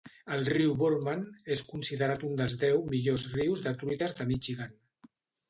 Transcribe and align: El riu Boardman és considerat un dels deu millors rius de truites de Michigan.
El 0.35 0.45
riu 0.53 0.71
Boardman 0.77 1.21
és 1.55 1.63
considerat 1.73 2.25
un 2.31 2.33
dels 2.41 2.57
deu 2.65 2.81
millors 2.95 3.27
rius 3.37 3.63
de 3.69 3.75
truites 3.83 4.19
de 4.23 4.29
Michigan. 4.33 4.77